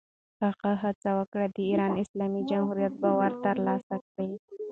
[0.43, 4.29] هغه هڅه وکړه، د ایران اسلامي جمهوریت باور ترلاسه کړي.